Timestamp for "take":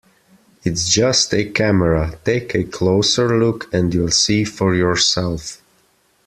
2.25-2.55